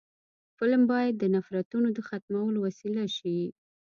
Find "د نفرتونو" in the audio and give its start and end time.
1.17-1.87